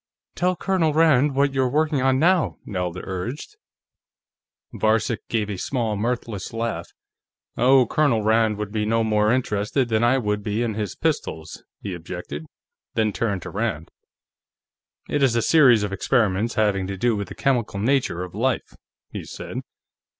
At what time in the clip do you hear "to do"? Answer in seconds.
16.87-17.15